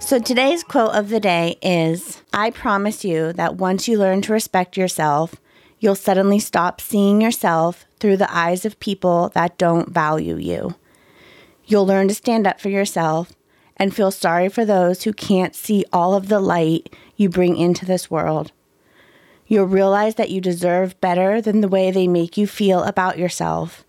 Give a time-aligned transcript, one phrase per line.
[0.00, 4.32] So today's quote of the day is I promise you that once you learn to
[4.32, 5.36] respect yourself,
[5.78, 10.74] you'll suddenly stop seeing yourself through the eyes of people that don't value you.
[11.66, 13.32] You'll learn to stand up for yourself
[13.76, 17.86] and feel sorry for those who can't see all of the light you bring into
[17.86, 18.50] this world.
[19.46, 23.84] You'll realize that you deserve better than the way they make you feel about yourself,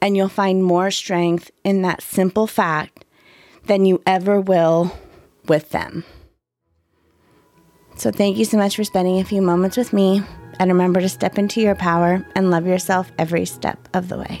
[0.00, 3.04] and you'll find more strength in that simple fact
[3.66, 4.92] than you ever will
[5.48, 6.04] with them.
[7.96, 10.22] So, thank you so much for spending a few moments with me.
[10.60, 14.40] And remember to step into your power and love yourself every step of the way.